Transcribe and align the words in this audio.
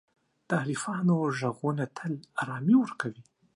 د 0.47 0.49
عارفانو 0.61 1.17
ږغونه 1.39 1.85
تل 1.97 2.13
آرامي 2.41 2.75
ورکوي. 2.79 3.23